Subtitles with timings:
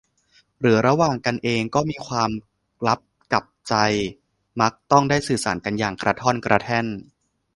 [0.59, 2.29] หรือระหว่างกันเองก็มีความ
[2.87, 2.99] ลับ
[3.33, 3.75] กับใจ
[4.61, 6.85] มักต้องได้สื่อสารกันอย่างกระท่อนกระแท่น